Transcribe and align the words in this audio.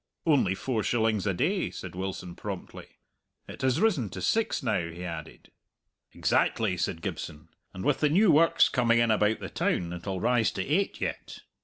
"Only 0.25 0.55
four 0.55 0.81
shillings 0.81 1.27
a 1.27 1.33
day," 1.35 1.69
said 1.69 1.93
Wilson 1.93 2.35
promptly. 2.35 2.87
"It 3.47 3.61
has 3.61 3.79
risen 3.79 4.09
to 4.09 4.19
six 4.23 4.63
now," 4.63 4.89
he 4.89 5.05
added. 5.05 5.51
"Exactly," 6.11 6.75
said 6.75 7.03
Gibson; 7.03 7.49
"and 7.71 7.85
with 7.85 7.99
the 7.99 8.09
new 8.09 8.31
works 8.31 8.67
coming 8.67 8.97
in 8.97 9.11
about 9.11 9.41
the 9.41 9.49
town 9.51 9.93
it'll 9.93 10.19
rise 10.19 10.49
to 10.53 10.65
eight 10.65 11.01
yet. 11.01 11.41